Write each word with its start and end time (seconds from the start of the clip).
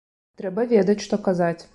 Трэба 0.41 0.65
ведаць, 0.71 1.03
што 1.07 1.19
казаць. 1.27 1.59